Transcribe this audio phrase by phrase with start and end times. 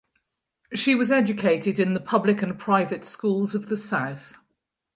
[0.73, 4.35] She was educated in the public and private schools of the South.